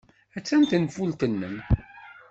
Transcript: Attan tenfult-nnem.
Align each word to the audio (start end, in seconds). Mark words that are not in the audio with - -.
Attan 0.37 0.61
tenfult-nnem. 0.69 1.55